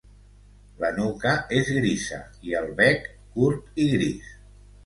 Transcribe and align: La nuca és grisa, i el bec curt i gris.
La 0.83 0.89
nuca 0.95 1.33
és 1.59 1.69
grisa, 1.75 2.19
i 2.49 2.57
el 2.63 2.73
bec 2.81 3.07
curt 3.37 3.81
i 3.85 3.87
gris. 3.97 4.35